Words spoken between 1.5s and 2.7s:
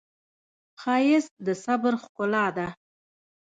صبر ښکلا ده